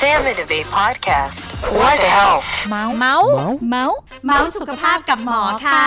[0.00, 1.46] Sam and Abe podcast.
[1.78, 2.48] What the health?
[2.70, 3.28] เมาส์เมาส์
[3.70, 5.86] เมาส์เมาส์สุขภาพกับหมอค่ะ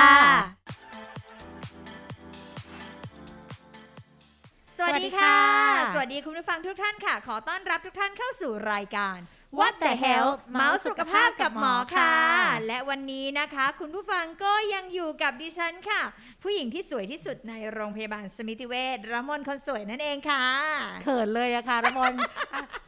[4.78, 5.40] สวัสดีค่ะ
[5.94, 9.18] สวัสดีคุณผู้ฟังทุกท่านค่ะ ขอต้อนรับทุกท่านเข้าสู่รายการ
[9.60, 12.14] What the Health เมาส์สุขภาพกับหมอค่ะ
[12.68, 16.02] และวันนี้นะคะ คุณผู้ฟังก็ยังอยู่กับดิฉันค่ะ
[16.44, 20.46] ผู้หญิงที่สวยที่สุดในโรงพยาบาลสมิติเวชระมนคนสวยนั่นเองค่ะ
[21.04, 22.14] เขินเลยอะค่ะระมน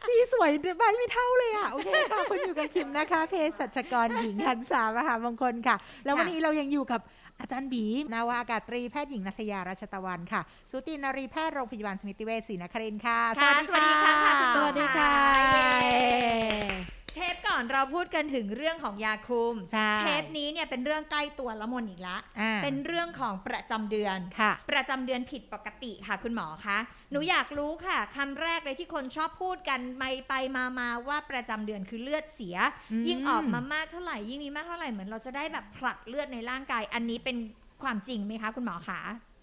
[0.08, 5.76] สีสวยใบไม่เท่าเลยอะโอเคค่ะคุณอยู่กับคิมนะคะ เภสัชกรหญิงหันสามหามงคลค่ะ
[6.06, 7.02] แล้ววันนี้เรายังอยู่กับ
[7.42, 26.78] อาจารย์บีนาวาอากาศตรีแพทย์หญิงนัทยาราชตะวันค่ะสุตินารีแพทย์โรงพยาบาลสมิติเวชศรีนครินทร์ค่ะค่ะ สวัสดีค่ะค่ะคุณหมอสวัสดีค่ะ เย้เทปก่อนเราพูดกันถึงเรื่องของยาคุมใช่เทปนี้เนี่ยเป็นเรื่องใกล้ตัวละมนอีกละอ่าเป็นเรื่องของประจำเดือนค่ะประจำเดือนผิดปกติค่ะคุณหมอคะ
[27.12, 32.58] หนูอยากรู้ค่ะคำแรกเลยที่คนชอบพูดกันไปไปมามาว่าประจำเดือนคือเลือดเสีย
[32.92, 37.38] อืมยิ่งออกมามากเท่าไหร่ยิ่งมีมากเท่าไหร่เหมือนเราจะได้แบบผลักเลือดในร่างกาย อันนี้เป็น
[37.84, 39.02] ความจริงไหมคะคุณหมอคะ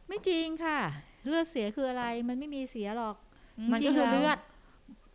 [0.08, 0.78] ไม่จริงค่ะ
[1.26, 3.16] เลือดเสียคืออะไร มันไม่มีเสียหรอก
[3.72, 4.38] มันจริก็งๆคือแล้วเลือด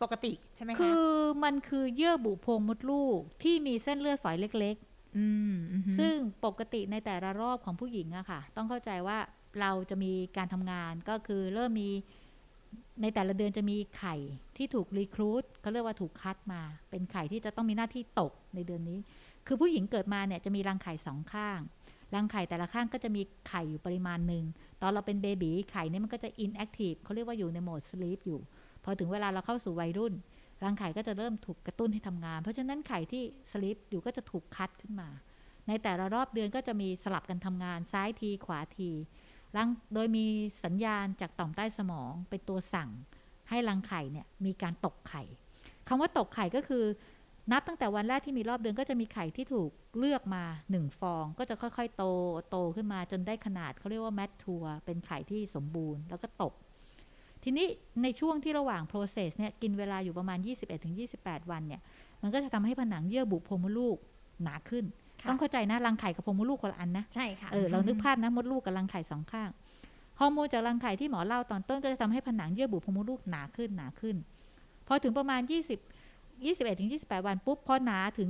[0.02, 1.06] ปกติใช่ไหมคะ คือ
[1.44, 4.78] มันคือเยื่อบุโพรงมดลูกที่มีเส้นเลือดฝอยเล็ก
[5.18, 9.18] อืมอือหือๆซึ่งปกติในแต่ละรอบของผู้หญิงอะค่ะ ต้องเข้าใจว่า
[9.60, 11.90] เราจะมีการทำงานก็คือเริ่มมี
[13.02, 14.16] ในแต่ละเดือนจะมีไข่
[14.58, 19.00] ที่ถูกรีครูดเขาเรียกว่าถูกคัดมา เป็นไข่ที่จะต้องมีหน้าที่ตกในเดือนนี้
[19.48, 21.60] คือผู้หญิงเกิดมาเนี่ยจะมีรังไข่สองข้าง
[22.16, 24.46] รังไข่แต่ละข้างก็จะมีไข่อยู่ปริมาณหนึ่ง
[24.82, 28.40] ตอนเราเป็นเบบีไข่เนี่ยมันก็จะ inactive เขาเรียกว่าอยู่ในโหมด sleep อยู่
[28.90, 30.14] พอถึงเวลาเราเข้าสู่วัยรุ่น
[30.64, 35.10] รังไข่ก็จะเริ่มถูกกระตุ้นให้ทำงาน เพราะฉะนั้นไข่ที่ sleep อยู่ก็จะถูกคัดขึ้นมา
[35.68, 38.90] ในแต่ละรอบเดือนก็จะมีสลับกันทำงานซ้ายทีขวาที
[39.56, 40.26] รังโดยมี
[40.64, 42.90] สัญญาณจากต่อมใต้สมองเป็นตัวสั่ง
[43.50, 45.24] ให้รังไข่เนี่ยมีการตกไข่
[45.88, 46.86] คำว่าตกไข่ก็คือ
[47.52, 52.04] นับตั้งแต่วันแรกที่มีรอบเดือนก็จะมีไข่ที่ถูกเลือกมาหนึ่งฟอง ก็จะค่อยๆ โต
[52.50, 56.54] โตขึ้นมาจนได้ขนาดเขาเรียกว่าแมททัวเป็นไข่ที่สมบูรณ์แล้วก็ตก
[57.50, 57.68] ทีนี้
[58.04, 60.38] ในช่วงที่ระหว่าง process เนี่ยกินเวลาอยู่ประมาณ
[60.94, 61.82] 21-28 วันเนี่ย
[62.22, 63.98] มันก็จะทำให้ผนังเยื่อบุโพรงมดลูก
[64.44, 64.86] หนาขึ้น
[65.22, 69.50] ค่ะต้องเข้าใจนะรังไข่กับโพรงมดลูกคนละอันนะใช่ค่ะเออเรานึกภาพนะมดลูกกับรังไข่สองข้าง
[70.20, 74.16] ฮอร์โมนจากรังไข่ที่หมอเล่าตอนต้นก็จะทำให้ผนังเยื่อบุโพรงมดลูกหนาขึ้นหนาขึ้น
[74.88, 75.42] พอถึงประมาณ
[76.08, 78.30] 20 21ถึง28 วันปุ๊บพอหนาถึง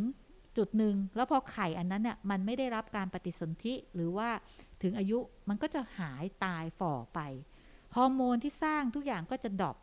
[0.57, 4.29] จุดหนึ่งแล้วพอไข่อันนั้นเนี่ยมันไม่ได้รับการปฏิสนธิหรือว่า
[4.83, 5.17] ถึงอายุ
[5.49, 7.21] มันก็จะหายตายฝ่อไป
[7.97, 9.75] ฮอร์โมนที่สร้างทุกอย่างก็จะ drop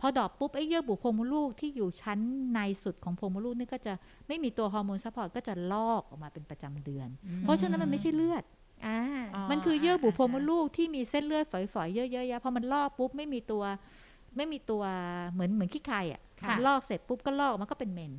[0.00, 2.18] พอ drop ปุ๊บไอ้เยื่อบุโพรงมดลูกที่อยู่ชั้น
[2.54, 3.92] ในสุดของโพรงมดลูกนี่ก็จะ
[4.28, 7.08] ไม่มีตัวฮอร์โมน support ก็จะลอกออกมาเป็นประจำเดือน
[7.42, 8.44] เพราะฉะนั้นมันไม่ใช่เลือด
[8.86, 8.98] อ่า
[9.50, 13.62] มันคือเยื่อบุโพรงมดลูกที่มีเส้นเลือดฝอยๆเยอะๆแยะพอมันลอกปุ๊บไม่มีตัว
[14.36, 14.82] ไม่มีตัว
[15.30, 18.12] เหมือนเหมือนขี้ไคลอะค่ะลอกเสร็จปุ๊บก็ลอกออกมันก็เป็นเมนส์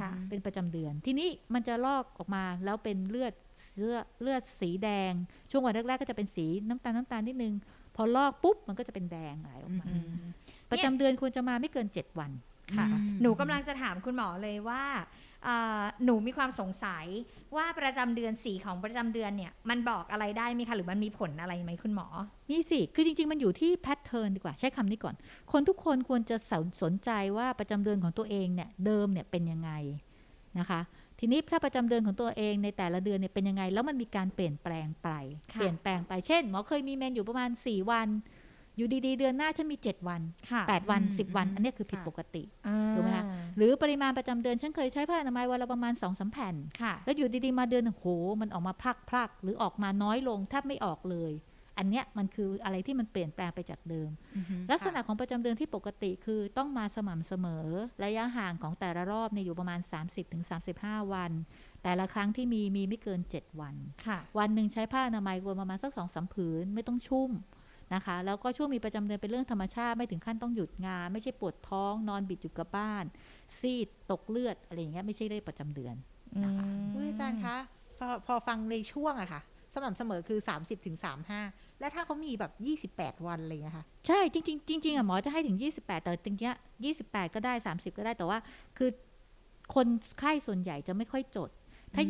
[0.00, 3.32] ค่ะเป็นประจำเดือน ทีนี้มันจะลอกออกมาแล้วเป็นเลือด
[3.78, 5.12] เลือดเลือดสีแดง
[5.50, 7.54] ช่วงวันแรกๆก็จะเป็นสีน้ำตาลน้ำตาลนิดนึง
[7.96, 10.22] พอลอกปุ๊บมันก็จะเป็นแดงไหลออกมาอืม
[10.70, 12.30] ประจำเดือนควรจะมาไม่เกิน 7 วัน
[12.76, 14.82] ค่ะอืมหนูกำลังจะถามคุณหมอเลยว่า
[15.44, 17.06] เอ่อหนูมีความสงสัย
[17.56, 22.06] ว่าประจำเดือนสีของประจำเดือนเนี่ยมันบอกอะไรได้ไหมคะหรือมันมีผลอะไรไหมคุณหมอ
[22.50, 25.14] มีสิคือจริง ๆ มันอยู่ที่แพทเทิร์นดีกว่าใช้คำนี้ก่อน
[25.52, 29.70] คนทุกคนควรจะสนสนใจว่าประจำเดือนของตัวเองเนี่ยเดิมเนี่ยเป็นยังไง
[30.58, 30.80] นะคะ
[31.20, 35.08] ทีนี้ถ้าประจำเดือนของตัวเองในแต่ละเดือนเนี่ยเป็นยังไง แล้วมันมีการเปลี่ยนแปลงไป
[35.54, 38.08] ค่ะเปลี่ยนแปลงไป เช่น หมอเคยมีเมนอยู่ประมาณ 4 วัน
[38.76, 40.20] อยู่ดีๆ เดือนหน้าฉันมี 7 วัน
[40.50, 43.24] ค่ะ8วันอืม10 วันอืมอันเนี้ยคือผิดค่ะปกติอ่าถูกไหมคะ
[43.56, 48.06] หรือปริมาณประจำเดือน ฉันเคยใช้ผ้าอนามัยวันละประมาณ2อสแผ่นค่ะแล้วอยู่ดีๆ มาเดือนหนึ่งโห
[48.40, 51.32] มันออกมาพลักพลักๆหรือออกมาน้อยลงแทบไม่ออกเลย
[51.80, 57.66] อันเนี้ยมันคืออะไรที่มันเปลี่ยนแปลงไปจากเดิมอือหือลักษณะของประจำเดือนที่ปกติคือต้องมาสม่ำเสมอ
[58.04, 59.80] ระยะห่างของแต่ละรอบเนี่ยอยู่ประมาณ
[60.46, 61.32] 30-35 วัน
[61.82, 63.74] แต่ละครั้งที่มีมีไม่เกิน 7 วัน
[64.06, 67.30] ค่ะวันหนึ่งใช้ผ้าอนามัยรวมประมาณสักสองสามผืนไม่ต้องชุ่ม
[67.94, 73.04] นะคะแล้วก็ช่วงมีประจำเดือนเป็นเรื่องธรรมชาติไม่ถึงขั้นต้องหยุดงาน ไม่ใช่ปวดท้องนอนบิดอยู่กับบ้าน
[73.58, 75.94] ซีดตกเลือดอะไรอย่างเงี้ยไม่ใช่ได้ประจำเดือน
[76.44, 77.56] นะคะอุ๊ยอาจารย์คะ
[77.98, 79.42] พอพอฟังในช่วงอะค่ะ
[79.74, 80.96] สม่ำเสมอคือ 30ถึง
[81.36, 82.52] 35 แล้วถ้าเขามีแบบ
[82.96, 88.38] 28 วันอะไรอย่างเงี้ยค่ะ ใช่ จริงๆจริงๆอะหมอจะให้ถึง 28 แต่จริงๆ28 ก็ได้ 30 ก็ได้แต่ว่า
[88.78, 88.90] คือ
[89.74, 89.86] คน
[90.18, 91.50] ไข้ส่วนใหญ่จะไม่ค่อยจด
[91.94, 92.06] ถ้าอื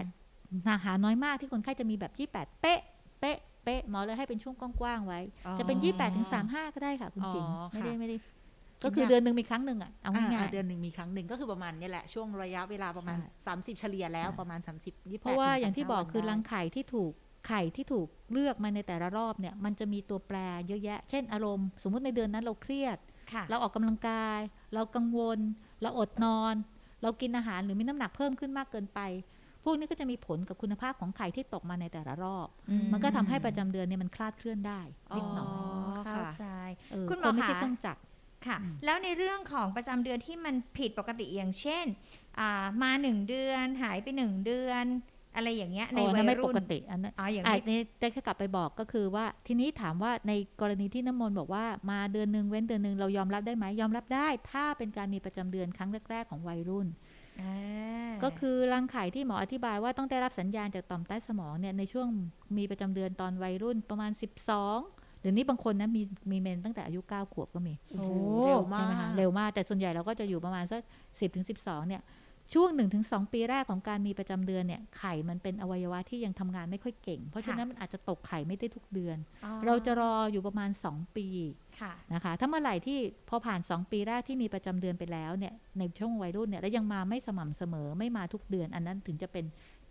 [0.00, 2.80] ม28นาหาน้อยมากที่คนไข้จะมีแบบ 28 เป๊ะ
[3.20, 5.20] เป๊ะ เป๊ะ หมอเลยให้เป็นช่วงกว้างๆไว้
[5.58, 8.32] จะเป็น 28ถึง35 ก็ได้ค่ะ คุณอ๋อขิงไม่ได้ค่ะไม่ได้คิด
[8.84, 17.12] ก็คือว่าเดือนหนึ่งมีครั้งหนึ่งอะเอาอ่าง่ายอ่าเดือนหนึ่งมีครั้งหนึ่งก็คือประมาณเนี้แหละ ช่วงระยะเวลาประมาณใช่30 เฉลี่ยแล้วใช่ประมาณ 30 28ๆเพราะว่าอย่างที่บอก35คือวันรังได้ไข่ที่ถูก
[17.46, 20.38] ไข่ที่ถูกเลือกมาในแต่ละรอบเนี่ยมันจะมีตัวแปร
[20.68, 22.98] เยอะแยะ เช่นอารมณ์ สมมุติในเดือนนั้นเราเครียด
[23.32, 24.40] ค่ะเราออกกำลังกาย
[24.74, 25.38] เรากังวล
[25.82, 26.54] เราอดนอน
[27.02, 29.00] เรากินอาหารหรือมีน้ำหนักเพิ่มขึ้นมากเกินไป
[29.64, 32.48] พวกนี้ก็จะมีผลกับคุณภาพของไข่ที่ตกมาในแต่ละรอบ
[32.92, 34.80] มันก็ทำให้ประจำเดือนเนี่ยมันคลาดเคลื่อนได้
[35.16, 35.50] นิดหน่อย
[36.08, 36.46] เข้าใจ
[36.92, 38.00] เออคุณหมอคนไม่ใช่คะเครื่องจักร
[38.46, 41.84] ค่ะอืมแล้วในเรื่องของประจำเดือนที่มันผิดปกติอย่างเช่น
[42.38, 44.84] อ่ามาหนึ่งเดือนหายไปหนึ่งเดือน
[45.36, 56.86] อะไรอย่างเงี้ยในอ๋ออันวันั้นยไม่ปรุ่นกติอันนั้นอ๋ออย่างอะนี้นี่ได้แค่กลับไปบอกก็คือว่าทีนี้ถามว่าในกรณีที่น้ำมนต์บอกว่ามาเดือนหนึ่งเว้นเดือนหนึ่งเรายอมรับได้ไหมยอมรับได้ ถ้าเป็นการมีประจำเดือนครั้งแรก ๆ ของวัยรุ่น
[57.40, 62.08] อ่าก็คือรังไข่ที่หมออธิบายว่าต้องได้รับสัญญาณจากต่อมใต้สมองเนี่ยในช่วง
[62.56, 64.10] มีประจำเดือนตอนวัยรุ่นประมาณ
[64.66, 68.12] 12หรือนี่บางคนนะมีมีเมนตั้งแต่อายุ 9 ขวบก็มีโอ้โห
[68.44, 72.02] เร็วมาใช่ไหมกคะเร็วมากแต่ส่วนใหญ่เราก็จะอยู่ประมาณสัก10ถึง12 เนี่ย
[72.52, 72.68] ช่วง
[73.02, 81.26] 1-2 ปีแรกของการมีประจำเดือนเนี่ยไข่มันเป็นอวัยวะที่ยังทำงานไม่ค่อยเก่ง เพราะฉะนั้นมันอาจจะตกไข่ไม่ได้ทุกเดือนอ๋อเราจะรออยู่ประมาณ 2 ปี
[81.80, 82.98] ค่ะนะคะถ้าเมื่อไหร่ที่
[83.28, 89.44] พอผ่าน 2 ปีแรกที่มีประจำเดือนไปแล้วเนี่ยในช่วงวัยรุ่นเนี่ยแล้วยังมาไม่สม่ำเสมอไม่มาทุกเดือน อันนั้นถึงจะเป็น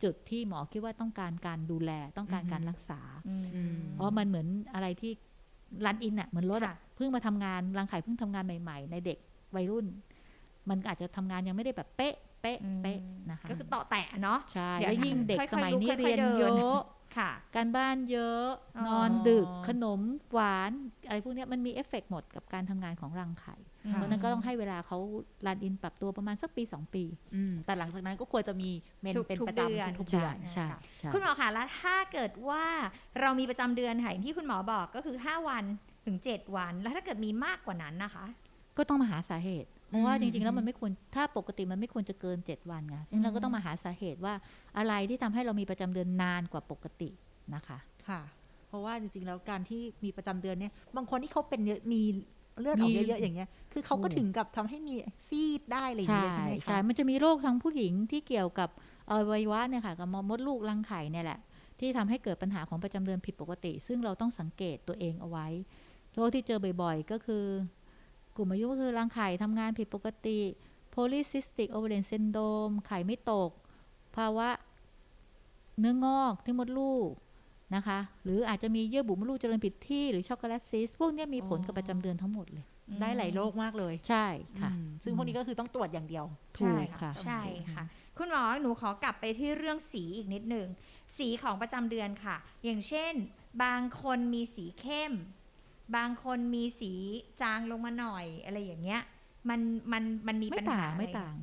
[0.04, 3.36] จุดที่หมอคิดว่าต้องการการดูแลต้องการการรักษาอื
[3.74, 5.12] มเพราะมันเหมือนอะไรที่
[5.86, 9.18] รันอินอะเหมือนรถอะค่ะเพิ่งมาทำงานรังไข่เพิ่งทำงานใหม่ ๆ ในเด็ก
[9.56, 9.86] วัยรุ่น
[10.70, 13.00] มันอาจจะทำงานยังไม่ได้แบบเป๊ะ เป๊ะเป๊ะ
[13.32, 16.84] นะคะก็คือต่อแตะเนาะใช่เดี๋ยวแล้วยิ่งเด็กค่อยๆสมัยลุกนี้ค่อยๆเรียนเดินเยอะ
[17.18, 18.44] ค่ะ การบ้านเยอะ
[18.78, 20.02] อ๋อนอนดึกขนม
[20.34, 20.72] หวาน
[21.08, 23.56] อะไรพวกเนี้ยมันมีเอฟเฟกต์หมดกับการทำงานของรังไข่
[23.92, 24.98] ค่ะเพราะฉะนั้นก็ต้องให้เวลาเขา
[25.46, 27.04] รันอินปรับตัวประมาณสักปี 2 ปี
[27.36, 28.70] อืมแต่หลังจากนั้นก็ควรจะมี
[29.02, 30.68] เมนทุกเป็นทุกประเดือนจำทุกๆเดือนใช่
[30.98, 32.66] ใช่คุณหมอคะแล้วถ้าเกิดว่า
[33.22, 35.64] เรามีประจำเดือนค่ะอย่างที่คุณหมอบอกก็คือ 5 วัน
[36.06, 38.26] ถึง 7 วัน แล้วถ้าเกิดมีมากกว่านั้นนะคะ
[38.78, 44.34] ก็ต้องมาหาสาเหตุ เพราะว่าอืมจริงๆแล้วมันไม่ควรถ้าปกติมันไม่ควรจะเกิน 7 วันไงงั้นเราก็ต้องมาหาสาเหตุว่า
[44.78, 47.10] อะไรที่ทำให้เรามีประจำเดือนนานกว่าปกติ
[47.56, 48.22] นะคะค่ะ
[48.68, 52.02] เพราะว่าจริงๆแล้วการที่มีประจำเดือนเนี่ยบางคนที่เขาเป็นเยอะมี
[52.62, 54.94] เลือดออกมีเยอะๆอย่างเงี้ย คือเขาก็ถูกถึงกับทำให้มี
[55.28, 58.70] ซีดได้อะไรอย่างใช่เงี้ยใช่ไหมคะใช่มันจะมีโรคทั้งผู้หญิงที่เกี่ยวกับ
[59.12, 61.40] อวัยวะเนี่ยค่ะกับมดลูกรังไข่เนี่ยแหละ
[61.80, 65.48] ที่ทำให้เกิดปัญหาของประจำเดือนผิดปกติ ซึ่งเราต้องสังเกตตัวเองเอาไว้
[66.14, 67.44] โรคที่เจอบ่อยๆ ก็คือ
[68.36, 70.40] กลุ่มอายุก็คือรังไข่ทำงานผิดปกติ
[70.94, 73.52] polycystic ovarian syndrome ไข่ไม่ตก
[74.16, 74.50] ภาวะ
[75.80, 77.10] เนื้องอกที่มดลูก
[77.76, 82.66] นะคะ หรืออาจจะมีเยื่อบุมดลูกเจริญผิดที่หรือช็อกโกแลตซิสพวกเนี้ยมีผลกับประจำเดือนทั้งหมดเลย
[83.02, 84.26] ได้หลายโรคมากเลย ใช่
[84.62, 86.26] ค่ะอืมซึ่งพวกนี้ก็คือต้องตรวจอย่างเดียว
[86.58, 87.42] ถูกค่ะ ใช่
[87.74, 87.84] ค่ะ
[88.18, 90.68] คุณหมอหนูขอกลับไปที่เรื่องสีอีกนิดหนึ่ง
[91.18, 93.14] สีของประจำเดือนค่ะ อย่างเช่น
[93.64, 95.14] บางคนมีสีเข้ม
[95.96, 96.94] บางคนมีสี
[97.42, 99.02] จางลงมาหน่อยอะไรอย่างเงี้ย
[99.50, 99.60] มัน
[99.92, 101.36] มันมันมีไม่ปัญหาต่างไม่อะรต่าง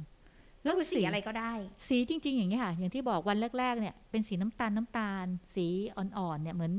[0.66, 1.52] ก็คือสีอะไรก็ได้
[1.88, 5.66] สีจริง ๆ อย่างนี้ยค่ะ อย่างที่บอกวันแรก ๆ เนี่ยเป็นสีน้ำตาลน้ำตาล สี
[5.96, 6.72] อ่อนๆเนี่ยเหมือน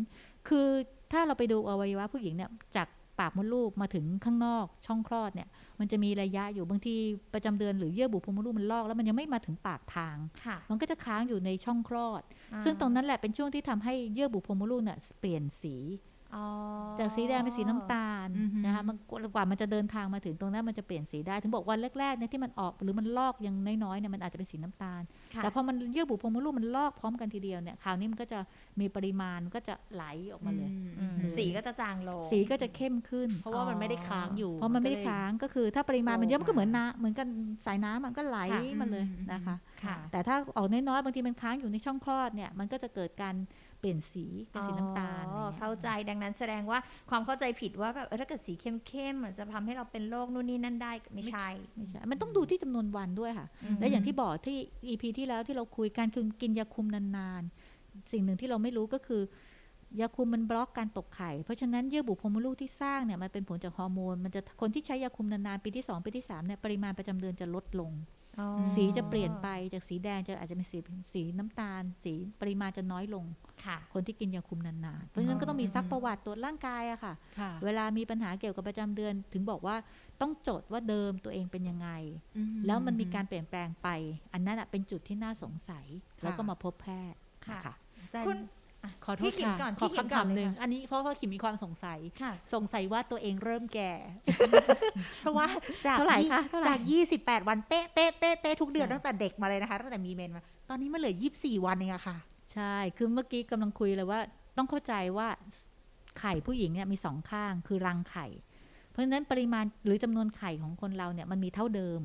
[0.47, 0.67] คือ
[1.11, 2.87] ถ้าเราไปดูอวัยวะผู้หญิงเนี่ยจาก
[3.19, 5.47] ปากมดลูกมาถึงข้างนอกช่องคลอดเนี่ย
[5.79, 6.95] มันจะมีระยะอยู่บางที
[7.33, 10.15] ประจำเดือนหรือเยื่อบุโพรงมดลูกมันลอกแล้วมันยังไม่มาถึงปากทาง
[10.45, 12.21] ค่ะมันก็จะค้างอยู่ในช่องคลอด
[12.63, 16.10] ซึ่งตรงนั้นแหละเป็นช่วงที่ทำให้เยื่อบุโพรงมดลูกเนี่ยเปลี่ยนสีอ๋อ
[16.99, 18.95] จากสีแดงเป็นสีน้ำตาลอือฮึนะคะมัน
[19.33, 25.01] กว่ามันจะเดินทางมาถึงตรงนั้นมันจะเปลี่ยนสีได้ ถึงบอกวันแรกๆเนี่ยที่มันออกหรือมันลอกยังน้อยๆเนี่ยมันอาจจะเป็นสีน้ำตาล
[25.35, 28.39] ค่ะแต่พอมันเยื่อบุโพรงมดลูกมันลอกพร้อมกันทีเดียวเนี่ยคราวนี้มันก็จะ
[28.79, 37.27] มีปริมาณก็จะไหลออกมาเลยอืมอืมสีก็จะจางลง สีก็จะเข้มขึ้น เพราะว่ามันไม่ได้ค้างอยู่ เพราะมันไม่ได้ก็เลยค้างก็คือ ถ้าปริมาณมันเยอะโตมันก็เหมือนมาน้ำเหมือนกัน
[37.65, 43.35] สายน้ำมันก็ไหลค่ะมาเลยอืมนะคะค่ะแต่ถ้าออกน้อยๆบางทีมันค้างอยู่ในช่องคลอดเนี่ยมันก็จะเกิดการ
[43.81, 54.57] เปลี่ยนสีเป็นสีน้ำตาลอ๋ออะไรเข้าเงี้ยใจดังนั้นแสดงว่าความเข้าใจผิดว่าแบบเออถ้าเกิดสีเข้มๆมันจะทำให้เราเป็นโรคนู่นนี่นั่นได้ไม่ใช่ไม่ใช่ มันต้องดูที่จำนวนวันด้วยค่ะอืมและอย่างที่บอกที่
[54.87, 59.21] EP ที่แล้วที่เราคุยการคือกินยาคุมนานๆ สิ่งหนึ่งที่เราไม่รู้ก็คือ
[60.01, 68.20] ยาคุมมันบล็อกการตกไข่ เพราะฉะนั้นเยื่อบุโพรงมดลูกที่สร้างเนี่ยมันเป็นผลจากฮอร์โมน มันจะคนที่ใช้ยาคุมนานๆปีที่ 2 ปีที่3เนี่ยปริมาณประจำเดือนจะลดลงอ๋อ
[68.73, 70.77] สีจะเปลี่ยนไปจากสีแดงจะอาจจะเป็นสี
[71.13, 73.25] สีน้ำตาล สีปริมาณจะน้อยลง
[73.65, 79.75] ค่ะ คนที่กินยาคุมนานๆ เพราะฉะนั้นก็ต้องมีซักประวัติตรวจร่างกายอะค่ะค่ะเวลามีปัญหาเกี่ยวกับประจำเดือน ถึงบอกว่า
[80.21, 81.89] ต้องจดว่าเดิมตัวเองเป็นยังไง
[82.65, 83.87] แล้วมันมีการเปลี่ยนแปลงไป
[84.33, 85.85] อันนั้นอะเป็นจุดที่น่าสงสัย
[86.23, 88.37] แล้วก็มาพบแพทย์ค่ะค่ะอาจารย์คุณ
[89.05, 93.91] ขอโทพี่ษขิมค่ะก่อนขอพี่ขิมคำก่ถาอนมเลยหนึ่งค่ะอันนี้เพราะว่าขิมมีความสงสัยค่ะสงสัยว่าตัวเองเริ่มแก่
[95.19, 95.47] เพราะว่า
[95.85, 96.79] จากเท่าไหร่ยี่คะเท่าไหร่จาก
[97.41, 102.17] 28วันเป๊ะเป๊ะเป๊ะเป๊ะทุกเดือนตั้งแต่เด็กมาเลยนะคะตั้งแต่มีเมนมา ตอนนี้มันเหลือ24วันเองอะค่ะ
[102.53, 104.19] ใช่ คือเมื่อกี้กำลังคุยเลยว่า
[104.57, 105.27] ต้องเข้าใจว่า
[106.19, 108.27] ไข่ผู้หญิงเนี่ยมีสองข้างคือรังไข่
[108.89, 111.99] เพราะฉะนั้นปริมาณหรือจำนวนไข่ของคนเราเนี่ยมันมีเท่าเดิม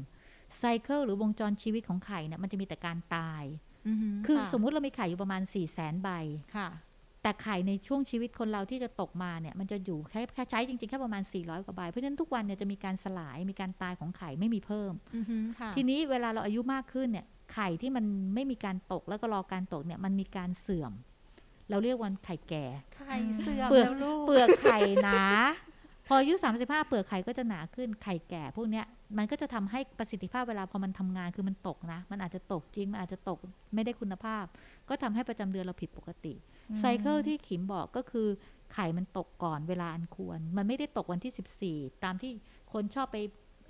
[0.59, 3.45] ไซเคิลหรือวงจรชีวิตของไข่เนี่ยมันจะมีแต่การตาย
[4.26, 6.09] คือสมมุติเรามีไข่อยู่ประมาณ4ี่แสนใบ
[6.57, 6.69] ค่ะ
[7.23, 20.93] แต่ไข่ในช่วงชีวิตคนเราที่จะตกมาเนี่ย มันจะอยู่แค่แค่ใช้จริงๆ แค่ประมาณ 400 กว่าใบ เพราะฉะนั้นทุกวันเนี่ยจะมีการสลายมีการตายของไข่ไม่มีเพิ่มอือฮึค่ะทีนี้เวลาเราอายุมากขึ้นเนี่ยไข่ที่มันไม่มีการตกแล้วก็รอการตกเนี่ยมันมีการเสื่อม
[21.71, 22.64] เราเรียกวันไข่แก่
[22.97, 25.21] ไข่เสื่อมเปลือกแล้วลูกเปลือกไข่หนา
[26.07, 28.87] พออายุ 35 เปลือกไข่ก็จะหนาขึ้นไข่แก่พวกเนี้ย
[29.19, 33.39] มันก็จะทำให้ประสิทธิภาพเวลาพอมันทำงานคือมันตกนะ มันอาจจะตกจริง มันอาจจะตก
[33.75, 34.45] ไม่ได้คุณภาพ
[34.89, 36.35] ก็ทำให้ประจำเดือนเราผิดปกติ
[36.81, 38.29] ไซเคิลที่ขิมบอกก็คือ
[38.73, 42.31] ไข่มันตกก่อนเวลาอันควร มันไม่ได้ตกวันที่ 14 ตามที่
[42.73, 43.17] คนชอบไป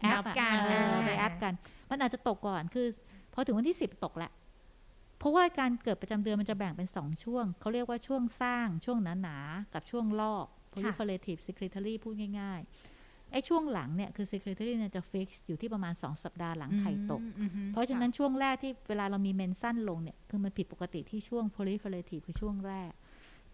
[0.01, 1.55] แอปนับอะกันเออไปแอปกัน
[1.91, 2.87] มันอาจจะตกก่อนคือ
[3.35, 4.33] พอถึงวันที่ 10 ตกแล้ว
[5.19, 22.93] เพราะว่าการเกิดประจำเดือนมันจะแบ่งเป็น 2 ช่วง เขาเรียกว่าช่วงสร้างช่วงหนาๆกับช่วงลอก proliferative secretory พูดง่ายๆไอ้ช่วงหลังเนี่ยคือ secretory เนี่ยจะ fix อยู่ที่ประมาณ 2 สัปดาห์หลังไข่ตกอือฮึเพราะฉะนั้นช่วงแรกที่เวลาเรามีเมนสั้นลงเนี่ยคือมันผิดปกติที่ช่วง proliferative คือช่วงแรก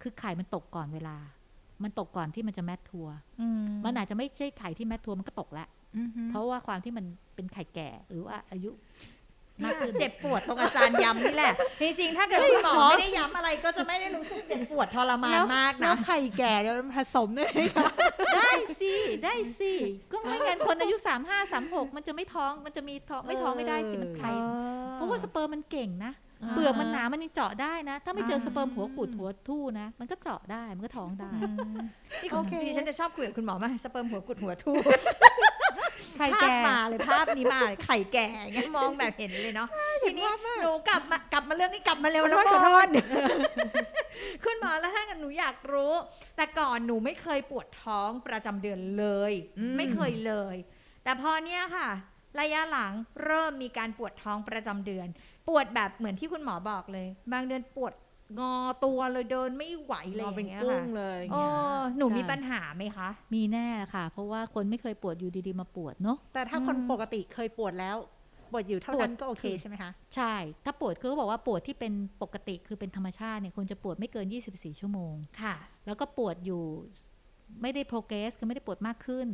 [0.03, 1.17] คือไข่มันตกก่อนเวลา
[1.83, 8.71] มันตกก่อนที่มันจะแมททัวร์อืมมันอาจจะไม่ใช่ไข่ที่แมททัวร์มันก็ตกแล้วอือฮึเพราะว่าความที่มันเป็นไข่แก่หรือว่าอายุ
[9.65, 17.91] มากขึ้นเจ็บปวดตรงอาจารย์ย้ำนี่แหละ จริงๆ ถ้าเกิดคุณหมอหมอไม่ได้ย้ำอะไรก็จะไม่ได้รู้สึกเจ็บปวดทรมานมากแล้นะวไข่แก่เดี๋ยวผสมด้วยไหมคะ
[18.37, 18.51] ได้
[18.81, 18.93] สิ
[19.25, 19.73] ได้สิ
[20.13, 24.31] ก็ไม่งั้นคนอายุสามห้าสามหกมันจะไม่ท้องมันจะมีท้องไม่ท้องไม่ได้สิมันไข่
[24.95, 26.13] เพราะว่าสเปิร์มมันเก่งนะ
[26.45, 31.31] อ่าเปลือกมันหนามันยังเจาะได้นะ ถ้าไม่เจอสเปิร์มหัวกุดหัวทู่นะ มันก็เจาะได้มันก็ท้องได้
[32.23, 34.77] นี่คุณดิฉันจะชอบคุยกับคุณหมอมากสเปิร์มหัวกุดหัวทู่
[35.52, 39.69] ไข่ภาพแก่มาเลยภาพนี้มาเลยไข่แก่อย่างเงี้ยมองแบบเห็นเลยเนาะ
[40.03, 40.29] ทีนี้
[40.63, 42.89] หนูกลับมากลับมาเรื่องนี้กลับมาเร็วแล้วขอโทษบอล
[44.45, 45.93] คุณหมอแล้วถ้าเกิดหนูอยากรู้
[46.37, 50.57] แต่ก่อนหนูไม่เคยปวดท้องประจำเดือนเลยอืมไม่เคยเลย
[51.05, 51.89] แต่พอเนี้ยค่ะ
[52.41, 52.93] ระยะหลัง
[53.25, 55.09] เริ่มมีการปวดท้องประจำเดือน
[55.49, 57.93] ปวดแบบเหมือนที่คุณหมอบอกเลย บางเดือนปวด
[58.41, 67.97] งอตัวเลยเดินไม่ไหวเลยเราอเป็นย่างเงี้ยกุ้ค่ะงเลยอย่างโอ้เงี้ยหนูมีใช่ปัญหาไหมคะ มีแน่ค่ะ เพราะว่าคนไม่เคยปวดอยู่ดีๆมาปวดเนาะแต่ถ้าคนปกติเคยปวดแล้ว
[68.51, 70.35] ปวดอยู่เท่านั้นก็โอเคใช่ไหมคะ ใช่
[70.65, 75.55] ถ้าปวดคือเขาบอกว่าปวดที่เป็นปกติคือเป็นธรรมชาติเนี่ยคนจะปวดไม่เกิน 24 ชั่วโมงค่ะ
[75.87, 76.63] แล้วก็ปวดอยู่
[77.63, 79.29] ไม่ได้ progress คือไม่ได้ปวดมากขึ้น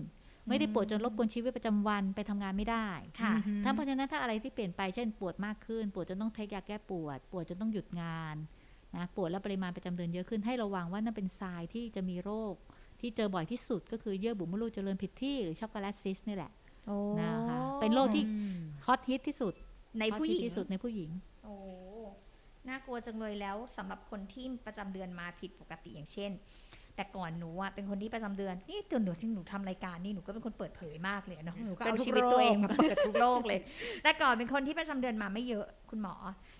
[0.48, 2.88] ไม่ได้ปวดจนรบกวนชีวิตประจำวันไปทำงานไม่ได้
[3.20, 8.36] ค่ะอืมถ้าเพราะฉะนั้นถ้าอะไรที่เปลี่ยนไปเช่นปวดมากขึ้น ปวดจนต้องเทคยาแก้ปวด ปวดจนต้องหยุดงาน
[8.96, 12.54] นะปวดแล้วปริมาณประจำเดือนเยอะขึ้นให้ระวังว่านั่นเป็นทรายที่จะมีโรค
[13.00, 16.50] ที่เจอบ่อยที่สุดก็คือเยื่อบุมดลูกเจริญผิดที่หรือช็อกโกแลตซิสนี่แหละ
[16.86, 19.54] โอ้นะคะเป็นโรคที่อืมฮอตฮิตที่สุด
[20.00, 21.10] ในผู้หญิงฮอตฮิตที่สุดในผู้หญิง
[21.44, 21.54] โอ้
[22.68, 26.30] น่ากลัวจังเลยแล้วสำหรับคนที่ประจำเดือนมาผิดปกติอย่างเช่น
[26.98, 33.60] แต่ก่อนหนูอะเป็นคนที่ประจำเดือน นี่เดือนหนูที่หนูทำรายการนี่หนูก็เป็นคนเปิดเผยมากเลยอะเนาะหนูก็เป็นเอาทุกชีวิตตัวเองโรคมาเปิดทุกโลกเลย
[34.02, 36.14] แต่ก่อนเป็นคนที่ประจำเดือนมาไม่เยอะคุณหมอ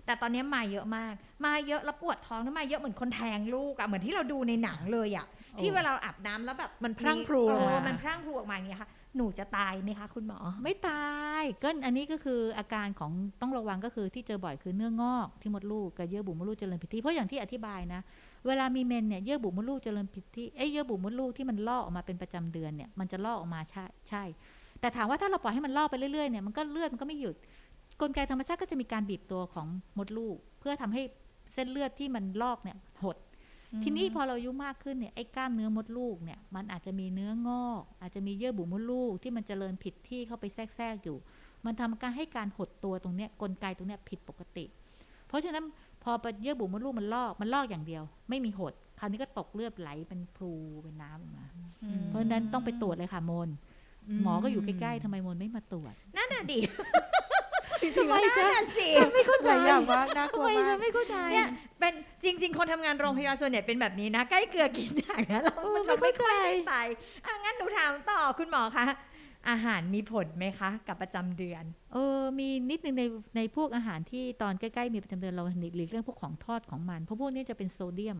[0.05, 1.13] แต่ตอนนี้มาเยอะมาก
[1.45, 5.25] มาเยอะแล้วปวดท้องแล้วมาเยอะเหมือนคนแทงลูกอะเหมือนที่เราดูในหนังเลยอะ
[5.59, 11.07] ที่เวลาเราอาบน้ำแล้วแบบมันพรั่งพรูเอออกอมามันพรั่งพรูออกมาอย่างเงี้ยค่ะหนูจะตายไหมคะคุณหมอ ไม่ตา
[11.41, 18.01] ยก็อันนี้ก็คืออาการของต้องระวังก็คือที่เจอบ่อยคือเนื้องอกที่มดลูกกับเยื่อบุมดลูกเจริญผิดที่เพราะอย่างที่อธิบายนะ
[18.47, 24.23] เวลามีเมนเนี่ยเยื่อบุมดลูกเจริญผิดที่เอ้ยเยื่อบุมดลูกที่มันลอกออกมาเป็นประจำเดือนเนี่ยมันจะลอกออกมาใช่ใช่
[24.79, 27.35] แต่ถามว่าถ้าเราปล่อยให้มันลอกไปเรื่อยๆเนี่ยมันก็เลือดมันก็ไม่หยุด
[28.01, 29.67] กลไกธรรมชาติก็จะมีการบีบตัวของ
[29.97, 31.01] มดลูก เพื่อทำให้
[31.53, 33.17] เส้นเลือดที่มันลอกเนี่ยหด
[33.83, 41.17] ทีนี้พอเราอายุมากขึ้นเนี่ยไอ้กล้ามเนื้อมดลูกเนี่ยมันอาจจะมีเนื้องอก อาจจะมีเยื่อบุมดลูกที่มันเจริญผิดที่เข้าไปแทรกๆอยู่
[41.65, 44.65] มันทำการให้การหดตัวตรงเนี้ยกลไกตรงเนี้ยผิดปกติ
[45.27, 45.65] เพราะฉะนั้น
[46.03, 50.53] พอเยื่อบุมดลูกมันลอกมันลอกอย่างเดียว ไม่มีหด คราวนี้ก็ตกเลือดไหลเป็นพลู
[50.83, 51.45] เป็นน้ำออกมา
[52.07, 53.49] เพราะฉะนั้นต้องไปตรวจเลยค่ะมน
[54.23, 56.59] หมอก็อยู่ใกล้ๆทำไมมนไม่มาตรวจนั่นน่ะดิ
[57.81, 61.47] จริงๆทำไมแล้วน่ะสิไม่เข้าใจอย่างว่าน่ากลัวมากไม่เข้าใจเนี่ย
[61.79, 66.75] เป็นจริง ๆ คนทำงานโรงพยาบาลส่วนใหญ่เป็นแบบนี้นะ ใกล้เกลือกินด่างนะเราเออมันจะไม่ไม่เข้าค่อยใจได้ไป
[67.25, 68.85] อะงั้นหนูถามต่อคุณหมอคะ
[69.49, 73.03] อาหารมีผลไหมคะ กับประจำเดือน เออ มีนิดนึงใน
[73.35, 78.19] ในพวกอาหารที่ตอนใกล้ๆมีประจำเดือนเราหลีกเรื่องพวกของทอดของมัน เพราะพวกนี้จะเป็นโซเดียม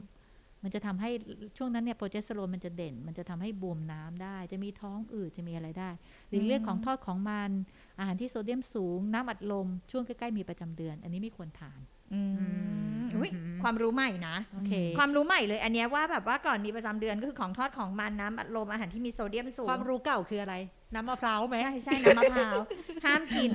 [0.64, 1.10] มันจะทำให้
[1.58, 5.90] ช่วงนั้นเนี่ยโปรเจสเตอโรนมันจะเด่น มันจะทำให้บวมน้ำได้ จะมีท้องอืดจะมีอะไรได้
[6.30, 7.50] หลีกเลี่ยงของทอดของมัน
[8.00, 11.80] อาหารที่โซเดียมสูง น้ำอัดลม ช่วงใกล้ๆมีประจำเดือน อันนี้ไม่ควรทาน
[12.14, 12.46] อืมอื
[13.02, 13.32] มอุ๊ย
[13.64, 20.56] ความรู้ใหม่นะโอเคความรู้ใหม่เลย อันเนี้ยว่าแบบว่าก่อนมีประจำเดือนก็คือของทอดของมันน้ำอัดลมอาหารที่มีโซเดียมสูง ความรู้เก่าคืออะไร
[20.96, 22.56] น้ำมะพร้าวไหมใช่ใช่น้ำมะพร้าว
[23.06, 23.52] ห้ามกิน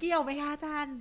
[0.00, 0.96] เกี่ยวไหมคะอาจารย์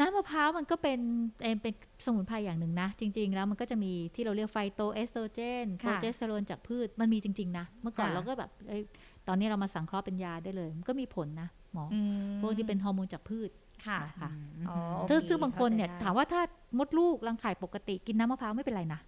[0.00, 1.00] น้ำมะพร้าวมันก็เป็น
[1.42, 8.82] เอ่อเป็นสมุนไพรอย่างหนึ่งนะ จริง ๆ แล้วมันก็จะมีที่เราเรียก phytoestrogen progesterone จากพืชมันมีจริง ๆ นะ เมื่อก่อนค่ะเราก็แบบเอ้ย
[9.28, 11.96] ตอนนี้เรามาสังเคราะห์เป็นยาได้เลย มันก็มีผลนะหมออ
[12.40, 13.50] พวกที่เป็นฮอร์โมนจากพืช
[13.86, 14.30] ค่ะนะคะ
[14.68, 14.76] อ๋อ
[15.08, 16.40] ซึ่งโอเคซึ่งบางคนเนี่ยเข้าใจได้ถามว่าถ้า
[16.78, 19.00] มดลูกรังไข่ปกติกินน้ำมะพร้าวไม่เป็นไรนะ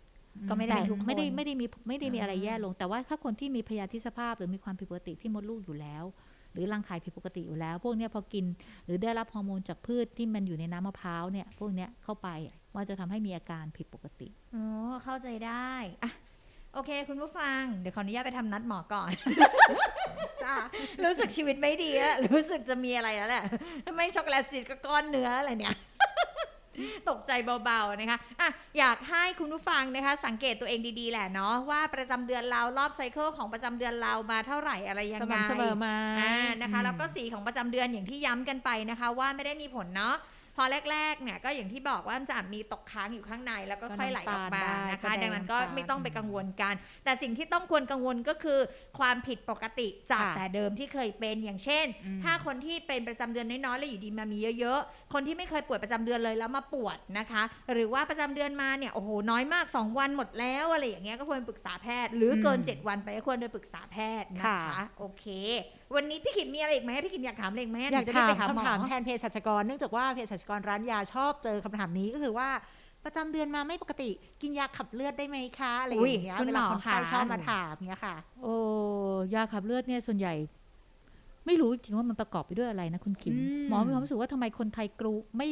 [0.49, 6.05] ก็ไม่ได้แต่เป็นทุกคนไม่ได้ไม่ได้มีไม่ได้มีอะไรอ่าแย่ลง แต่ว่าถ้าคนที่มีพยาธิสภาพ หรือมีความผิดปกติที่มดลูกอยู่แล้ว
[6.53, 8.45] หรือร่างกายผิดปกติอยู่แล้ว พวกเนี้ยพอกิน
[8.85, 12.29] หรือได้รับฮอร์โมนจากพืชที่มันอยู่ในน้ำมะพร้าวเนี่ย พวกเนี้ยเข้าไป
[12.75, 14.65] มันจะทำให้มีอาการผิดปกติอ๋อ
[15.05, 15.73] เข้าใจได้
[16.03, 16.13] อะ
[16.75, 19.11] โอเค คุณผู้ฟัง เดี๋ยวขออนุญาตไปทำนัดหมอก่อน
[20.45, 20.55] จ้า
[21.05, 23.45] รู้สึกชีวิตไม่ดีแล้วรู้สึกจะมีอะไรแล้วแหละ
[23.97, 25.77] ไม่ช็อกโกแลตซีดก็ก้อนเนื้ออะไรเนี่ย
[27.11, 27.33] ตกใจ
[27.65, 28.49] เบาๆนะคะอะ
[28.79, 40.17] อยากให้คุณผู้ฟังนะคะ สังเกตตัวเองดีๆแหละเนาะว่าประจำเดือนเรารอบไซเคิลของประจำเดือนเรามาเท่าไหร่อะไรยังสไงม่ำเสมอมาอ่านะคะ แล้วก็สีของประจำเดือนอย่างที่ย้ำกันไปนะคะ ว่าไม่ได้มีผลเนาะ
[40.59, 46.75] พอแรกๆเนี่ยก็อย่างที่บอกว่ามันจะอาจมีตกค้างอยู่ข้างในแล้วก็ก็ค่อยไหลออกมาน้ำตาลได้นะคะก็แดงดังนั้นก็น้ำตาลไม่ต้องไปกังวลกัน
[47.05, 48.59] แต่สิ่งที่ต้องควรกังวลก็คือ
[48.99, 65.25] ความผิดปกติจากค่ะแต่เดิมที่เคยเป็นอย่างเช่นอืมถ้าคนที่เป็นประจำเดือนน้อยๆแล้วอยู่ดีมามีเยอะๆ คนที่ไม่เคยปวดประจำเดือนเลยแล้วมาปวดนะคะ หรือว่าประจำเดือนมาเนี่ยโอ้โหน้อยมาก 2 วันหมดแล้วอะไรอย่างเงี้ยก็ควรปรึกษาแพทย์ หรือเกิน 7 วันไปก็ควรไปปรึกษาแพทย์นะคะค่ะโอเค
[65.95, 72.49] วันนี้พี่ขิมมีอะไรอีกไหมพี่ขิมอยากถามอะไรอีกไหมอยากหนูจะได้ถามไปหาหมคำอถามแทนเภสัชกรเนื่องจากว่าเภสัชกรร้านยาชอบเจอคำถามนี้ก็คือว่า
[73.04, 74.11] ประจำเดือนมาไม่ปกติ
[74.42, 78.54] กินยาขับเลือดได้ไหมคะอะไรอย่างเงี้ยอุ๊ยคุณเวหมลาอคนไข้คะชอบมาถามเงี้ยค่ะ โอ้
[79.35, 80.35] ยาขับเลือดเนี่ยส่วนใหญ่
[81.47, 85.49] ไม่รู้จริงๆว่ามันประกอบไปด้วยอะไรนะคุณคิมอืมหมอมีความรู้สึกว่าทำไมคนไทยกลัวไม่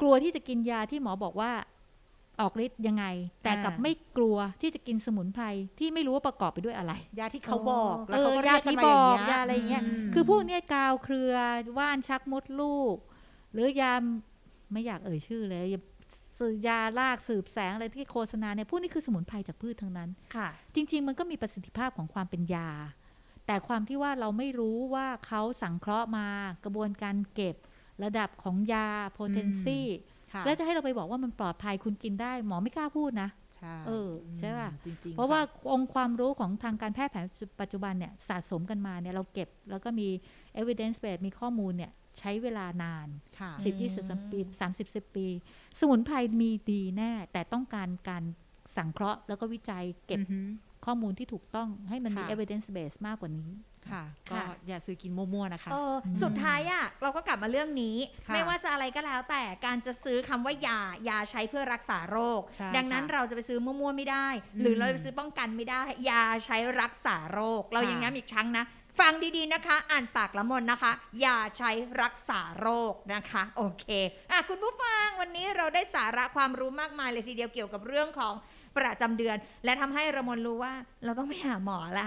[0.00, 1.50] กลัวที่จะกินยาที่หมอบอกว่า
[2.40, 3.04] ออกฤทธิ์ยังไง
[3.42, 5.44] แต่กลับไม่กลัวที่จะกินสมุนไพร
[5.78, 11.34] ที่ไม่รู้ว่าประกอบไปด้วยอะไร ยาที่เขาบอกเอแล้วเขาอก็เรียายกกันที่มาบอย่างอกเงี้ยยาอะไรเงี้ยมคือพวกเนี้ยกาวเครือ
[11.78, 12.96] ว่านชักมดลูก
[13.52, 13.94] หรือยา
[14.72, 15.82] ไม่อยากเอ่ยชื่อเลยอย่า
[16.38, 22.70] สื่อยาลากสืบแสงอะไรที่โฆษณาเนี่ยพวกนี้คือสมุนไพรจากพืชทั้งนั้นค่ะ จริง ๆ มันก็มีประสิทธิภาพของความเป็นยา
[23.46, 26.28] แต่ความที่ว่าเราไม่รู้ว่าเขาสังเคราะห์มา
[26.64, 27.56] กระบวนการเก็บ
[28.04, 30.07] ระดับของยา potency ค่ะ
[30.44, 37.26] แล้วจะให้เราไปบอกว่ามันปลอดภัยคุณกินได้ หมอไม่กล้าพูดนะใช่เออใช่ป่ะจริงๆเพราะว่าค่องค์ความรู้ของทางการแพทย์แผน
[37.60, 40.08] ปัจจุบันเนี่ยสะสมกันมาเนี่ยเราเก็บแล้วก็มี
[40.60, 43.08] evidence base มีข้อมูลเนี่ยใช้เวลานาน
[43.38, 45.26] ค่ะสิบยี่สิบสามปีสามสิบสิบปี
[45.78, 48.24] สมุนไพรมีดีแน่ แต่ต้องการการ
[48.76, 50.40] สังเคราะห์แล้วก็วิจัยเก็บอือฮึ
[50.86, 53.50] ข้อมูลที่ถูกต้องให้มันมีค่ะ evidence base มากกว่านี้
[53.90, 68.64] ค่ะก็ค่ะอย่าซื้อกินมั่วๆนะคะเออสุดท้ายอะเราก็กลับมาเรื่องนี้ค่ะไม่ว่าจะอะไรก็แล้วแต่การจะซื้อคำว่ายายาใช้เพื่อรักษาโรคใช่ดังนั้นค่ะเราจะไปซื้อมั่วๆไม่ได้อืมหรือเราจะไปซื้อป้องกันไม่ได้ ยาใช้รักษาโรค เราค่ะยังย้ำอีกครั้งนะ
[69.00, 70.92] ฟังดีๆนะคะ อ่านปากละมนนะคะ
[71.24, 71.70] ยาใช้
[72.02, 73.86] รักษาโรคนะคะ โอเค
[74.30, 78.34] อะคุณผู้ฟังวันนี้เราได้สาระความรู้มากมายเลยทีเดียวเกี่ยวกับเรื่องของ
[78.76, 80.72] ประจำเดือน และทำให้ระมนรู้ว่า
[81.04, 82.06] เราต้องไปหาหมอละ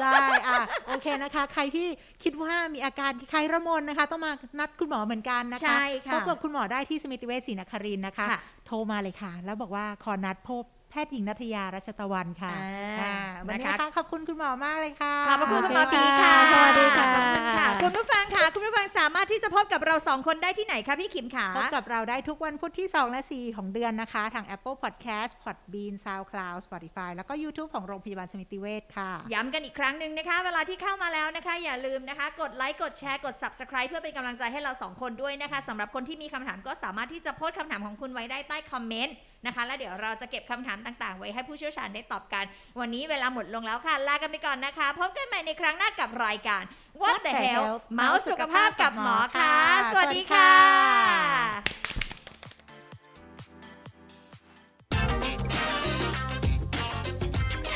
[0.00, 1.88] ใช่อะโอเคนะคะ ใครที่
[2.22, 13.14] คิดว่ามีอาการคล้ายๆระมนนะคะ ต้องมานัดคุณหมอเหมือนกันนะคะใช่ค่ะพบกับคุณหมอได้ที่สมิติเวชศรีนครินทร์นะคะค่ะโทรมาเลยค่ะ แล้วบอกว่าขอนัดพบ แพทย์หญิงนัทยารัชตะวันค่ะอ่าอ่า
[13.46, 27.32] วันนี้นะคะนะคะขอบคุณคุณหมอมากเลยค่ะ ขอบพระคุณโอคุณเคหมอปีค่ะค่ะ สวัสดีค่ะขอบคุณค่ะ คุณผู้ฟังค่ะ คุณผู้ฟังสามารถที่จะพบกับเราสองคนได้ที่ไหนคะพี่ขิมขาพบกับเราได้ทุกวันพุธที่ 2 และ 4 ของเดือนนะคะ ทาง Apple Podcast Podbean SoundCloud Spotify แล้วก็
[27.42, 42.44] YouTube ของโรงพยาบาลสมิติเวชค่ะ ย้ำกันอีกครั้งหนึ่งนะคะ เวลาที่เข้ามาแล้วนะคะ อย่าลืมนะคะ กดไลค์ กดแชร์ กด subscribe เพื่อเป็นกำลังใจให้เราสองคนด้วยนะคะสำหรับคนที่มีคำถามก็สามารถที่จะโพสต์คำถามของคุณไว้ได้ใต้คอมเมนต์ นะคะ แล้วเดี๋ยวเราจะเก็บคำถามต่างๆ ไว้ให้ผู้เชี่ยวชาญได้ตอบกัน
[42.80, 46.62] วันนี้เวลาหมดลงแล้วค่ะ ลากันไปก่อนนะคะ พบกันใหม่ในครั้งหน้ากับรายการ
[47.02, 49.54] What the hell เมาส์สุขภาพกับหมอค่ะ
[49.92, 50.52] สวัสดีค่ะ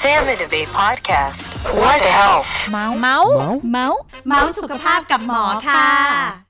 [0.00, 1.48] Salmon Debate Podcast.
[1.80, 2.48] What the health?
[2.70, 3.32] เมาส์เมาส์
[3.70, 6.45] เมาส์เมาส์สุขภาพกับหมอค่ะ